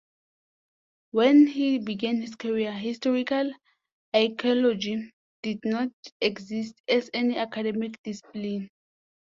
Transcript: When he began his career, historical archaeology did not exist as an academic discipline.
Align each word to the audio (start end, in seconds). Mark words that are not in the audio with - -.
When 1.11 1.45
he 1.45 1.77
began 1.77 2.21
his 2.21 2.33
career, 2.35 2.71
historical 2.73 3.51
archaeology 4.11 5.11
did 5.43 5.59
not 5.63 5.91
exist 6.19 6.73
as 6.87 7.09
an 7.13 7.35
academic 7.35 8.01
discipline. 8.01 8.71